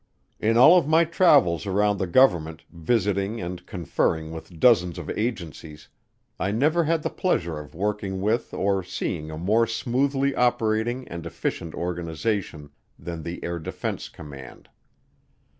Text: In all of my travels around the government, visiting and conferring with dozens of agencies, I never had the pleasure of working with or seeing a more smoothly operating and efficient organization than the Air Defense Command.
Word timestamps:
In 0.39 0.57
all 0.57 0.79
of 0.79 0.87
my 0.87 1.05
travels 1.05 1.67
around 1.67 1.99
the 1.99 2.07
government, 2.07 2.63
visiting 2.71 3.39
and 3.39 3.63
conferring 3.67 4.31
with 4.31 4.59
dozens 4.59 4.97
of 4.97 5.11
agencies, 5.11 5.89
I 6.39 6.49
never 6.49 6.85
had 6.85 7.03
the 7.03 7.11
pleasure 7.11 7.59
of 7.59 7.75
working 7.75 8.19
with 8.19 8.51
or 8.51 8.81
seeing 8.83 9.29
a 9.29 9.37
more 9.37 9.67
smoothly 9.67 10.33
operating 10.33 11.07
and 11.07 11.23
efficient 11.27 11.75
organization 11.75 12.71
than 12.97 13.21
the 13.21 13.43
Air 13.43 13.59
Defense 13.59 14.09
Command. 14.09 14.69